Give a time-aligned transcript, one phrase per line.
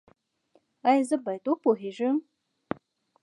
[0.89, 2.17] ایا زه باید وپوهیږم؟